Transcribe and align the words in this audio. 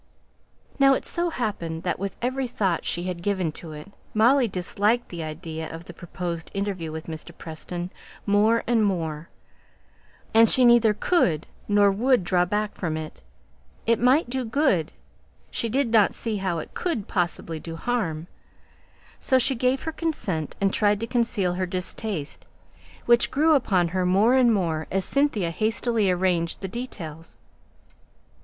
Now 0.79 0.95
it 0.95 1.05
so 1.05 1.29
happened 1.29 1.83
that 1.83 1.99
with 1.99 2.15
every 2.23 2.47
thought 2.47 2.85
she 2.85 3.03
had 3.03 3.21
given 3.21 3.51
to 3.51 3.71
it, 3.73 3.91
Molly 4.15 4.47
disliked 4.47 5.09
the 5.09 5.21
idea 5.21 5.71
of 5.71 5.85
the 5.85 5.93
proposed 5.93 6.49
interview 6.55 6.91
with 6.91 7.05
Mr. 7.05 7.37
Preston 7.37 7.91
more 8.25 8.63
and 8.65 8.83
more; 8.83 9.29
but 9.29 9.29
it 9.29 9.29
was, 9.29 9.29
after 9.29 9.69
all, 9.69 9.71
her 9.75 10.01
own 10.07 10.17
offer, 10.17 10.39
and 10.39 10.49
she 10.49 10.65
neither 10.73 10.93
could 10.95 11.47
nor 11.67 11.91
would 11.91 12.23
draw 12.23 12.45
back 12.45 12.73
from 12.73 12.97
it; 12.97 13.21
it 13.85 13.99
might 13.99 14.27
do 14.27 14.43
good; 14.43 14.91
she 15.51 15.69
did 15.69 15.91
not 15.91 16.15
see 16.15 16.37
how 16.37 16.57
it 16.57 16.73
could 16.73 17.07
possibly 17.07 17.59
do 17.59 17.75
harm. 17.75 18.25
So 19.19 19.37
she 19.37 19.53
gave 19.53 19.83
her 19.83 19.91
consent, 19.91 20.55
and 20.59 20.73
tried 20.73 20.99
to 21.01 21.05
conceal 21.05 21.53
her 21.53 21.67
distaste, 21.67 22.47
which 23.05 23.29
grew 23.29 23.53
upon 23.53 23.89
her 23.89 24.07
more 24.07 24.33
and 24.33 24.51
more 24.51 24.87
as 24.89 25.05
Cynthia 25.05 25.51
hastily 25.51 26.09
arranged 26.09 26.61
the 26.61 26.67
details. 26.67 27.37